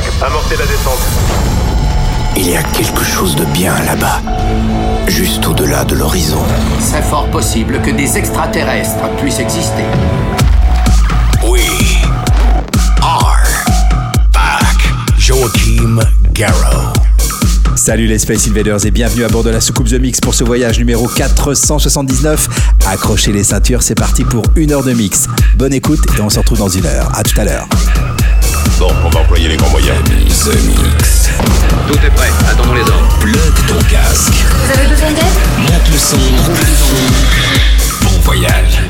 [0.00, 1.00] 5, amorcez la descente.
[2.34, 4.22] Il y a quelque chose de bien là-bas,
[5.06, 6.42] juste au-delà de l'horizon.
[6.80, 9.84] C'est fort possible que des extraterrestres puissent exister.
[11.44, 11.62] We
[13.02, 13.44] are
[14.32, 14.78] back.
[15.18, 16.00] Joachim
[16.32, 16.94] Garrow.
[17.76, 20.42] Salut les Space Invaders et bienvenue à bord de la soucoupe The Mix pour ce
[20.42, 22.48] voyage numéro 479.
[22.86, 25.26] Accrochez les ceintures, c'est parti pour une heure de mix.
[25.56, 27.12] Bonne écoute et on se retrouve dans une heure.
[27.14, 27.68] À tout à l'heure.
[28.78, 29.98] Bon, on va employer les grands moyens.
[30.04, 31.30] The Mix.
[31.88, 33.18] Tout est prêt, attendons les ordres.
[33.20, 34.34] Plug ton casque.
[34.64, 35.38] Vous avez besoin d'aide?
[35.58, 36.16] Monte le son.
[36.16, 38.04] Monte le son.
[38.04, 38.82] Bon voyage.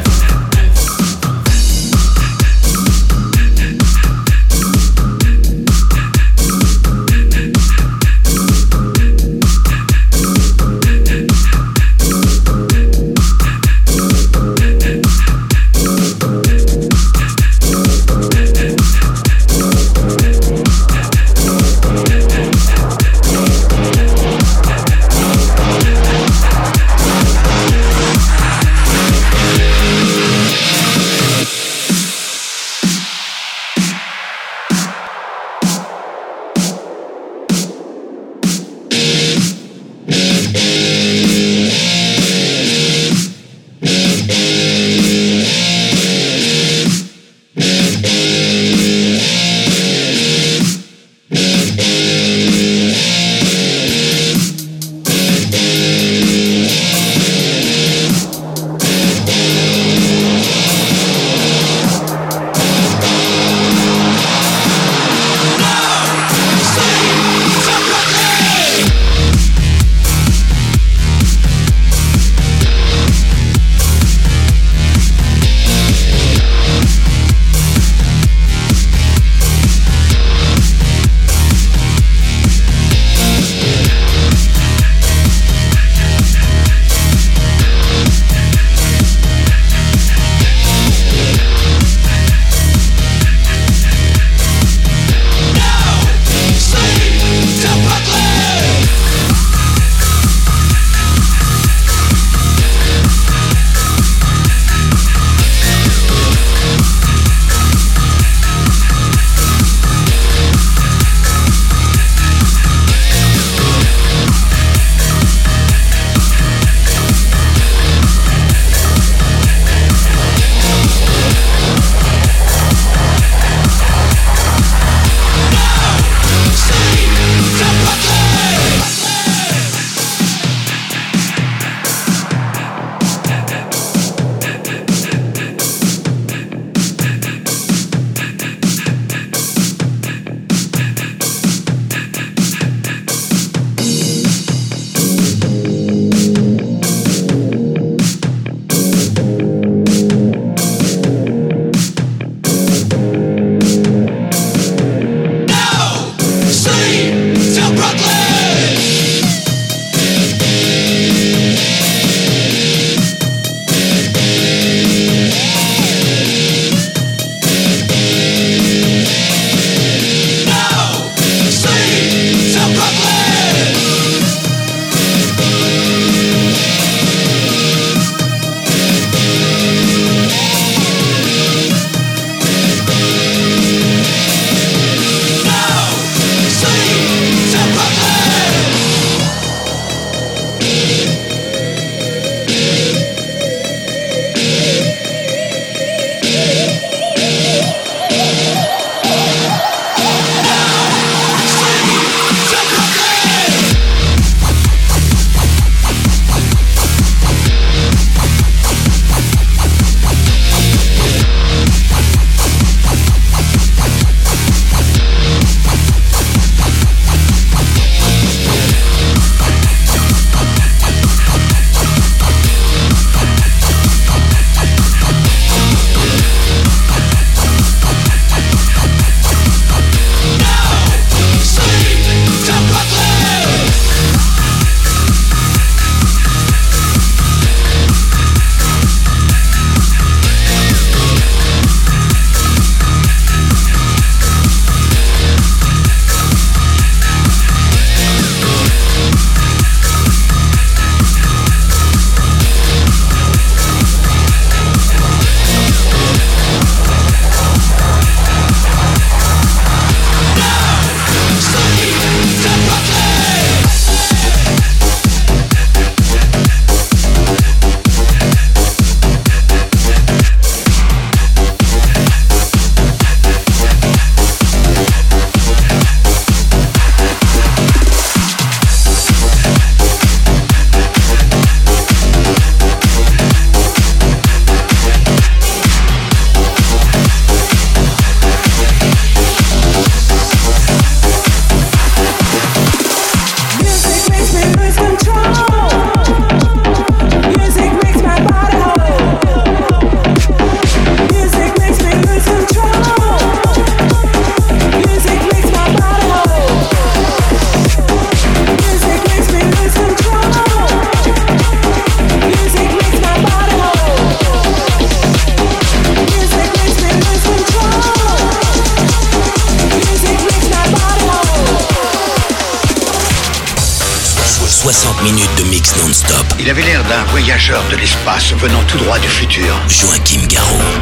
[327.09, 329.55] Voyageur de l'espace venant tout droit du futur.
[329.69, 330.82] Joachim Garraud.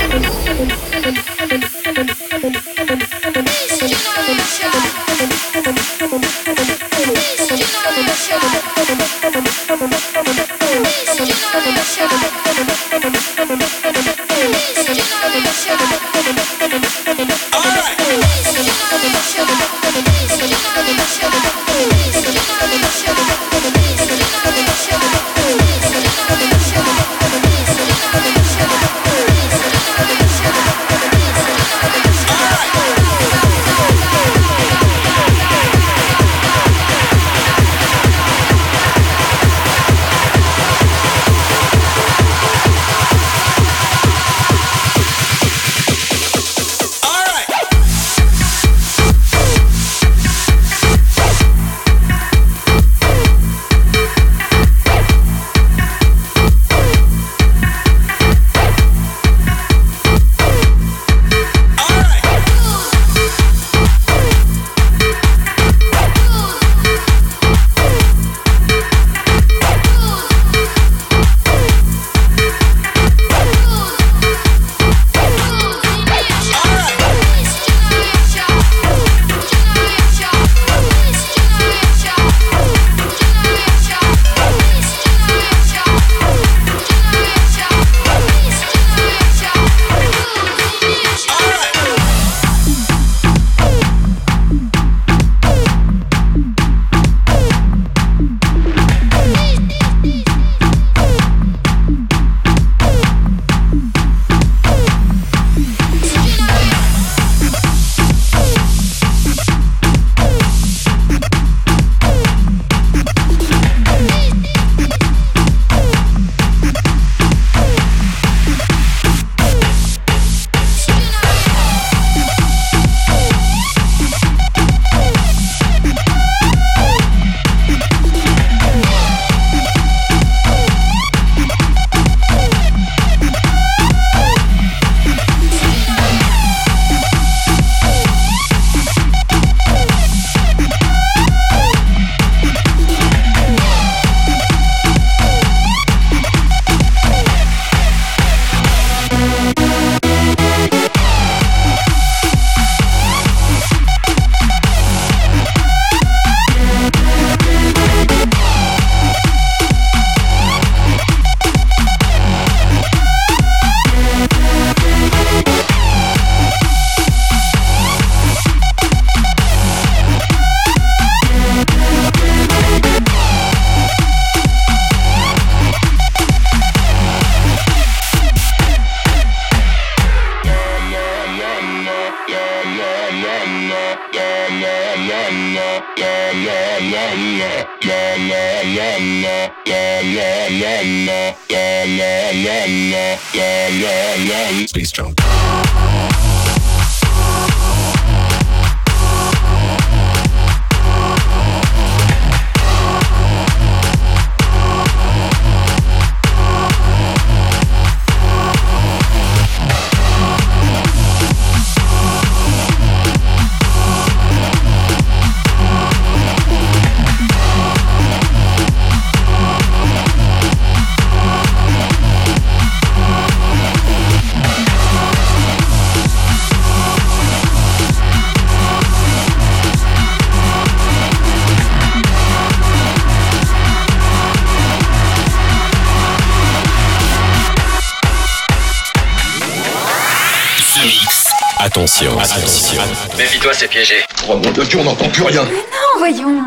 [243.61, 243.93] C'est piégé.
[244.27, 245.43] Oh mon dieu, on n'entend plus rien.
[245.43, 246.43] Non, voyons.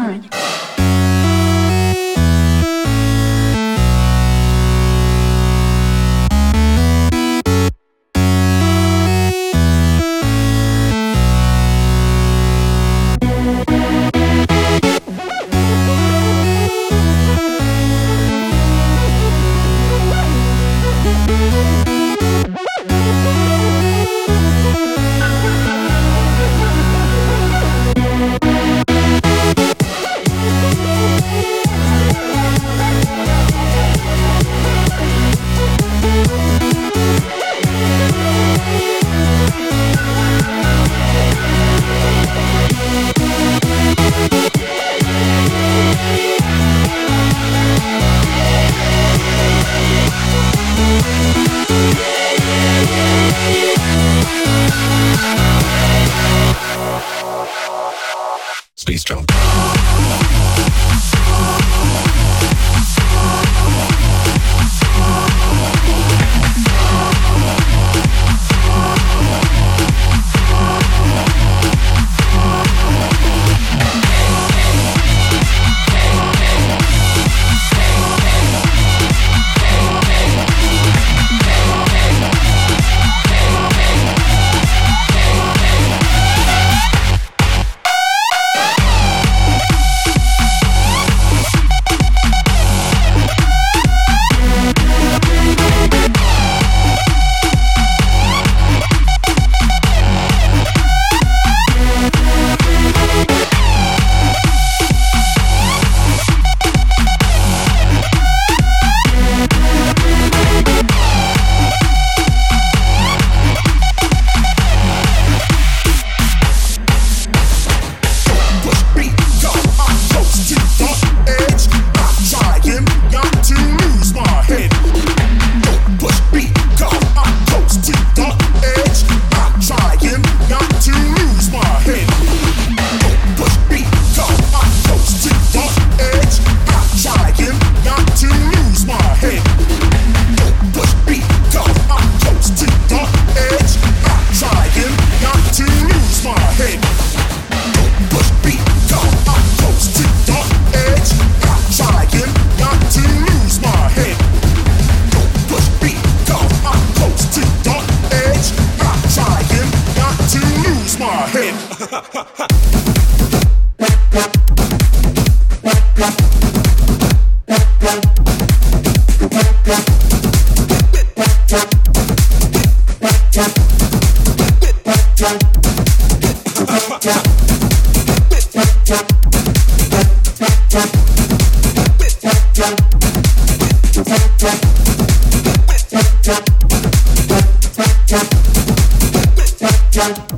[189.90, 190.33] Jump.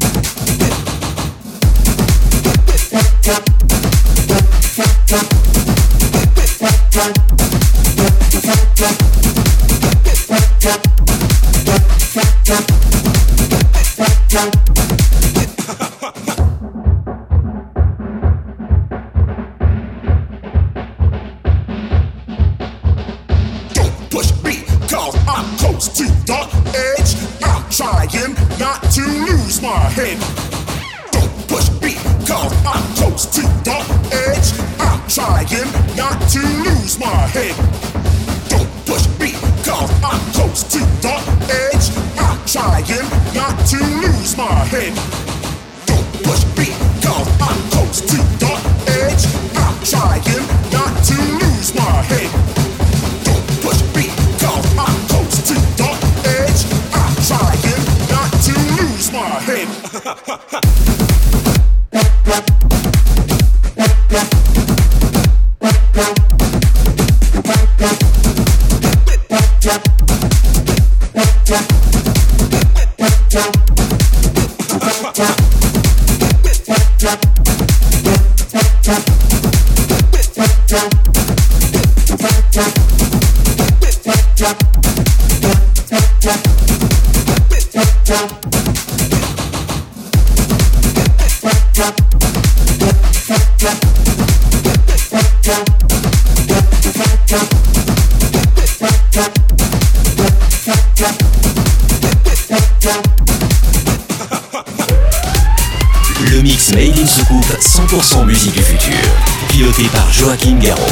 [109.49, 110.83] Piloté par Joachim Garraud.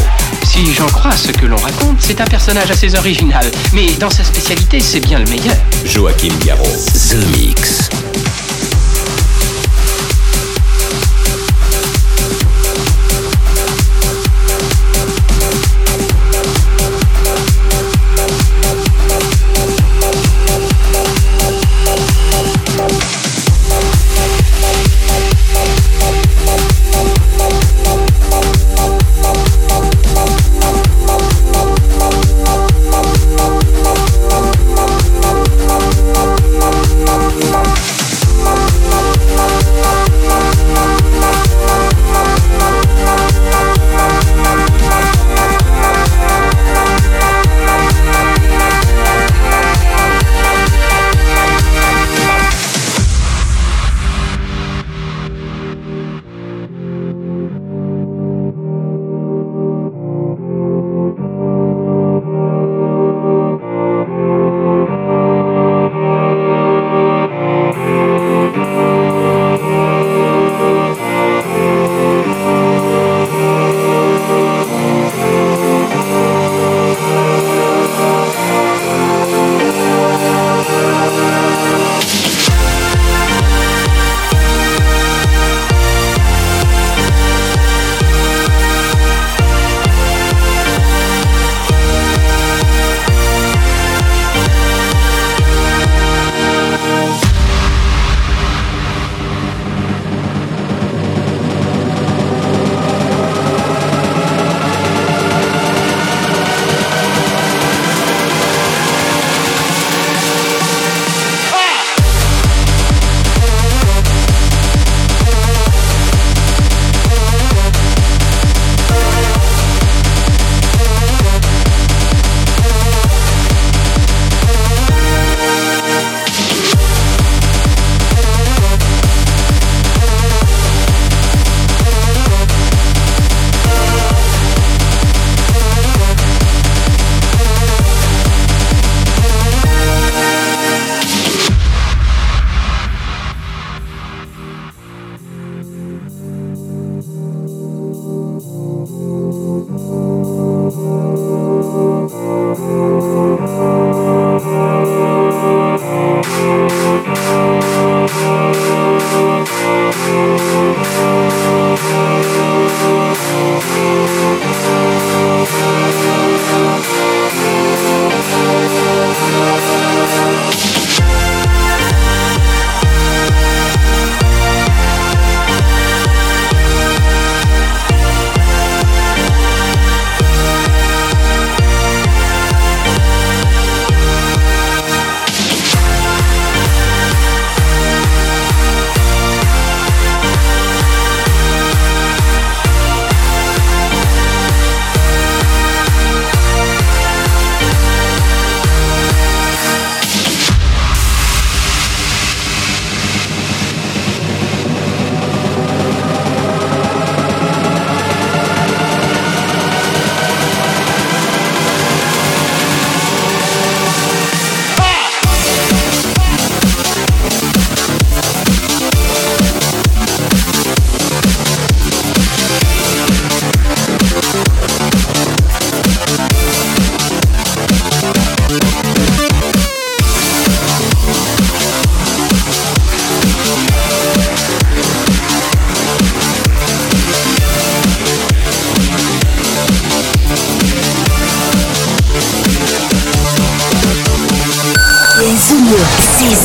[0.44, 3.44] Si j'en crois ce que l'on raconte, c'est un personnage assez original.
[3.72, 5.56] Mais dans sa spécialité, c'est bien le meilleur.
[5.84, 6.64] Joachim Garraud.
[6.64, 7.90] The Mix.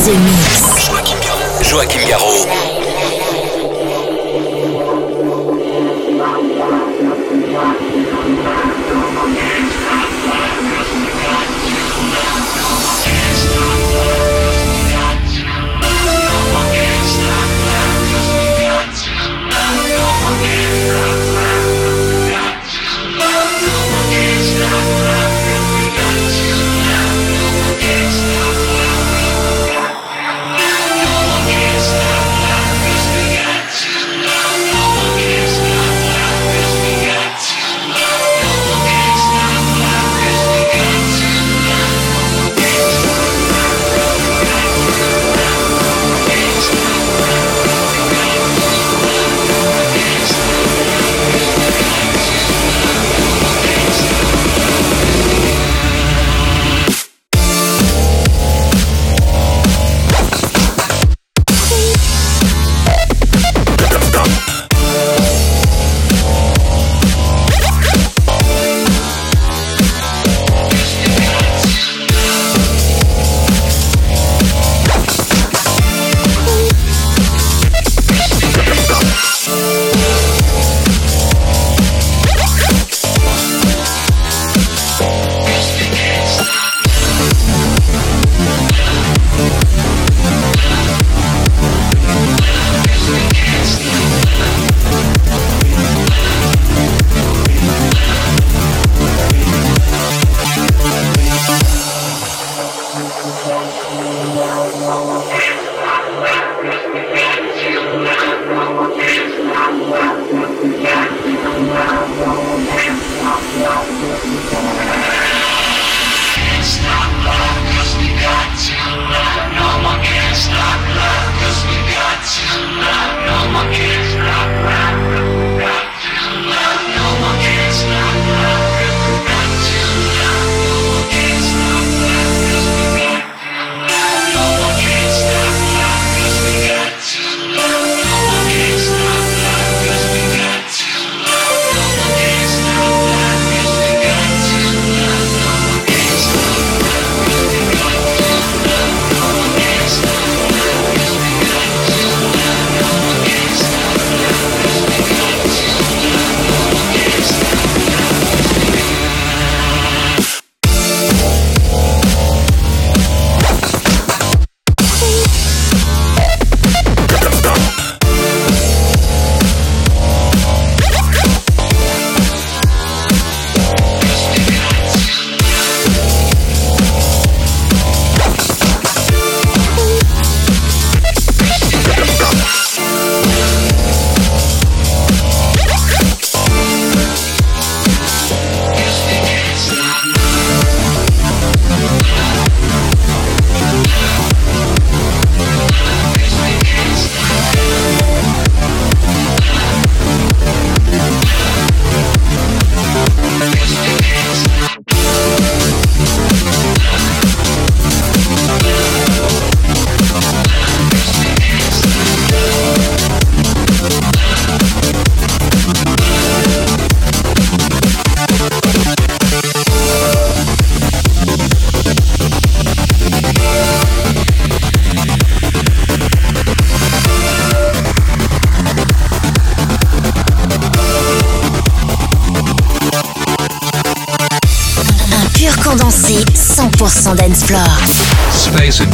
[0.09, 0.89] The Mix.
[1.69, 2.48] Joachim Garraud.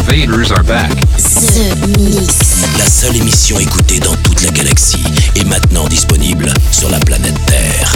[0.08, 0.92] Invaders are back.
[1.18, 2.64] The Mix.
[2.78, 5.04] La seule émission écoutée dans toute la galaxie
[5.36, 7.92] est maintenant disponible sur la planète Terre.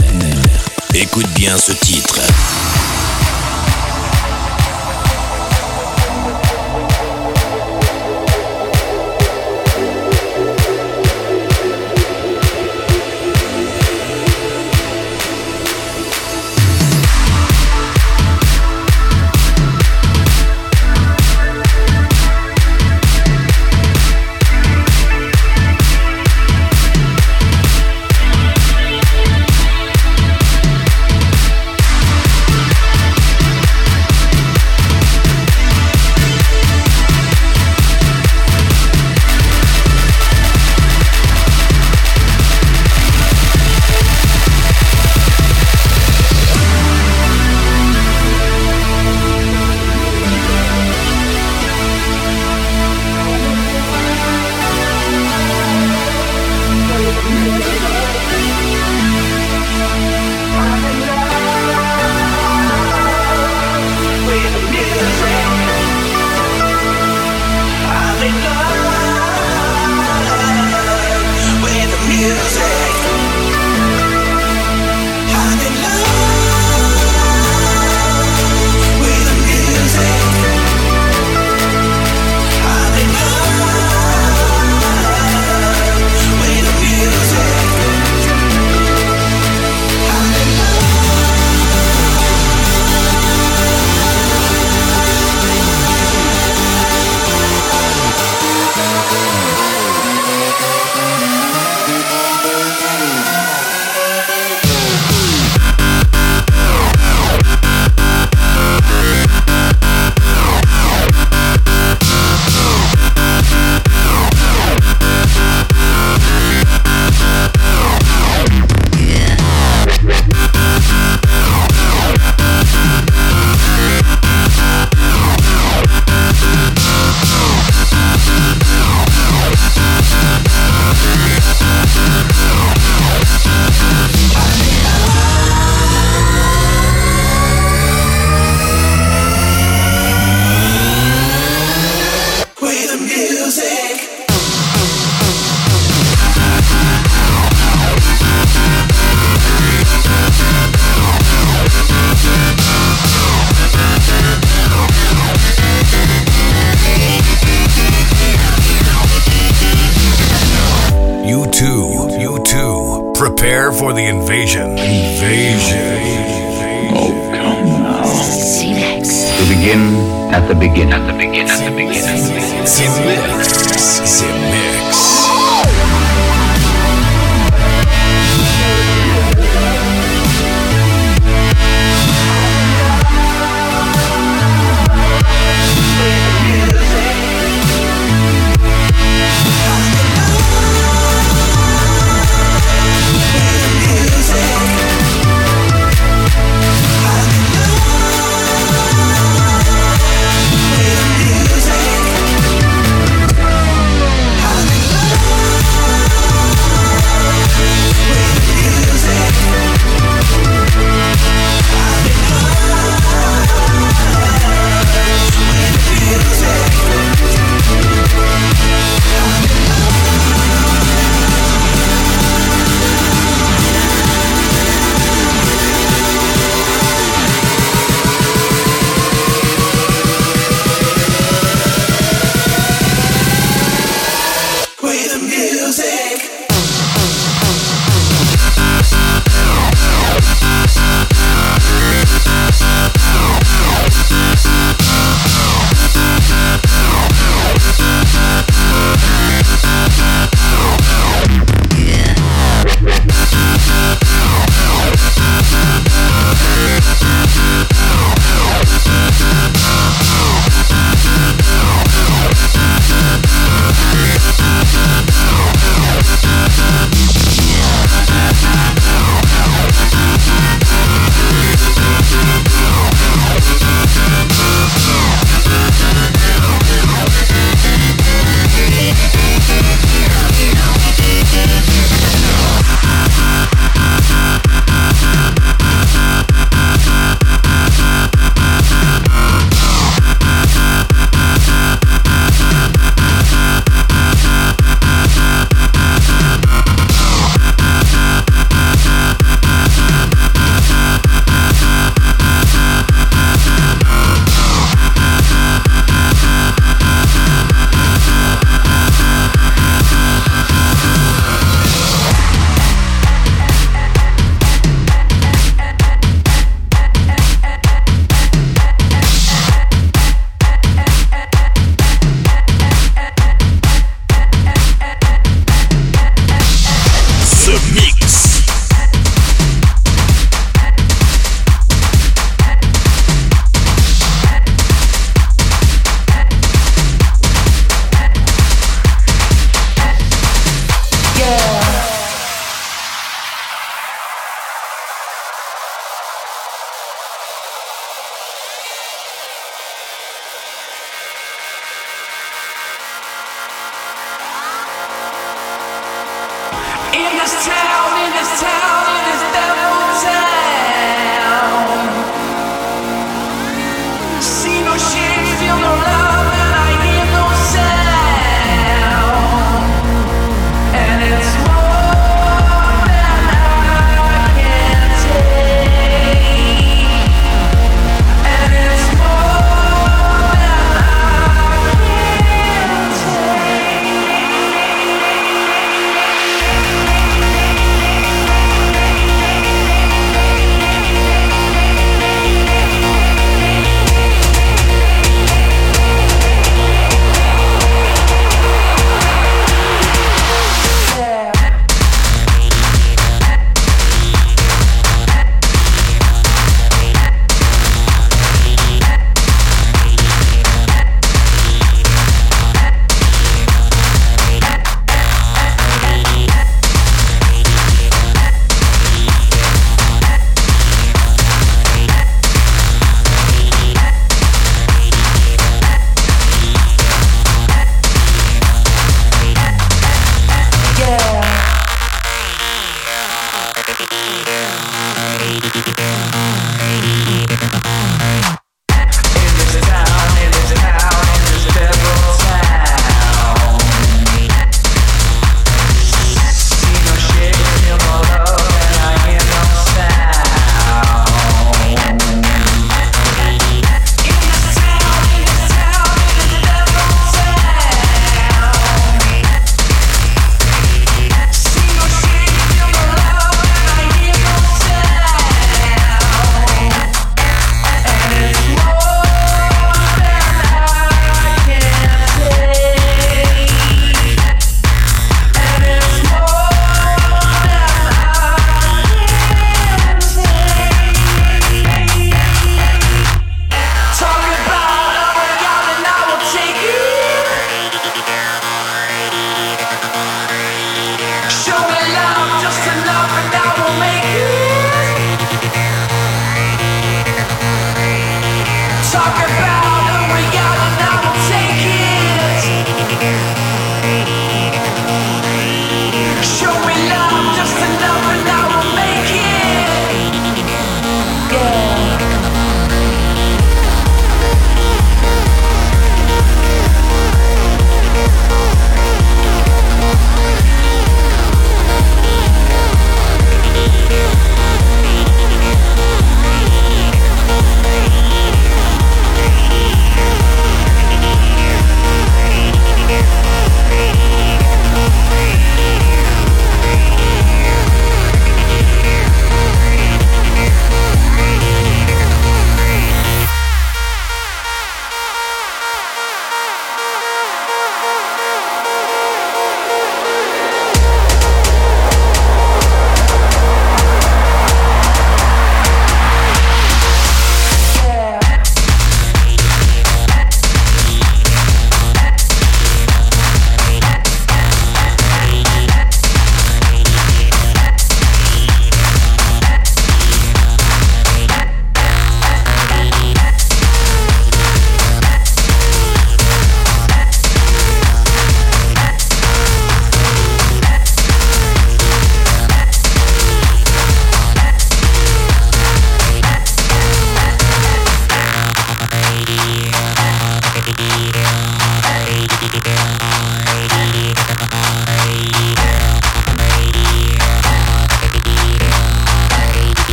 [0.95, 2.20] Écoute bien ce titre.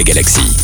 [0.00, 0.56] La galaxie.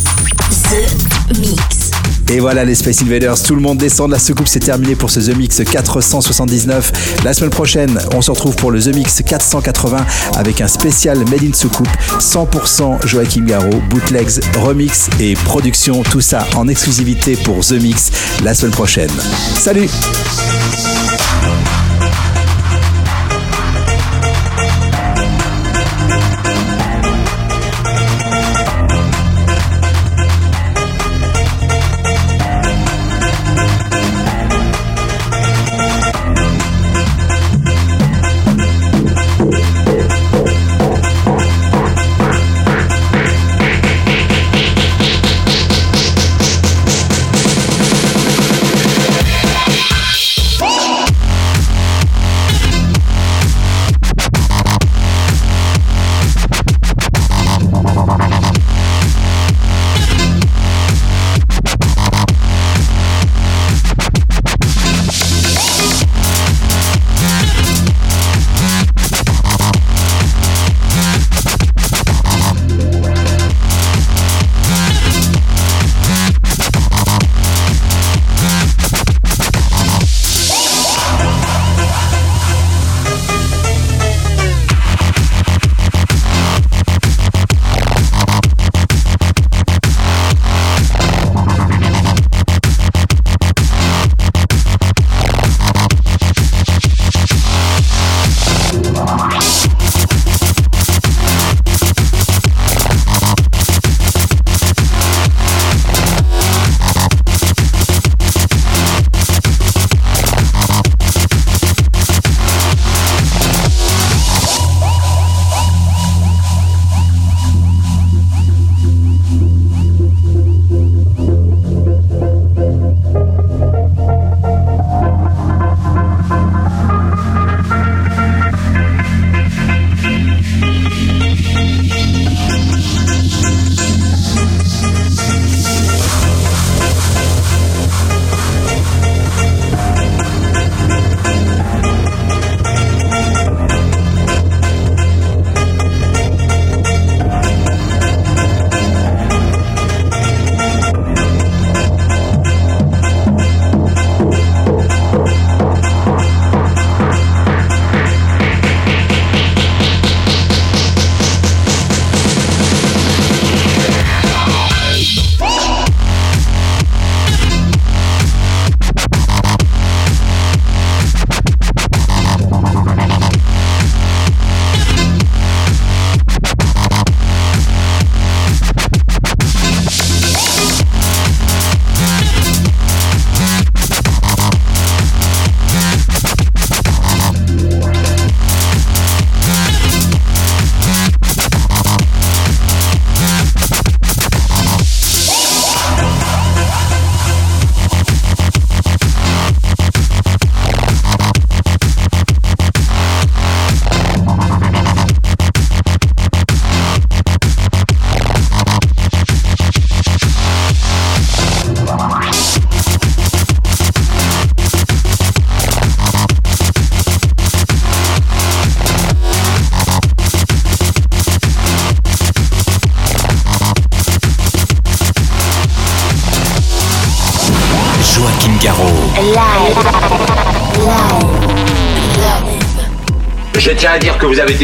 [0.70, 1.90] The Mix.
[2.30, 5.20] Et voilà les Space Invaders, tout le monde descend, la soucoupe c'est terminé pour ce
[5.20, 7.20] The Mix 479.
[7.22, 10.06] La semaine prochaine, on se retrouve pour le The Mix 480
[10.36, 16.46] avec un spécial Made in Soucoupe, 100% Joachim Garraud, bootlegs, remix et production, tout ça
[16.56, 18.10] en exclusivité pour The Mix
[18.42, 19.10] la semaine prochaine.
[19.54, 19.90] Salut